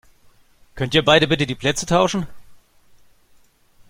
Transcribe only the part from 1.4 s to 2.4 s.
die Plätze tauschen?